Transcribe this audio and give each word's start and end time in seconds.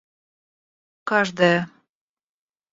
каждая 1.09 1.57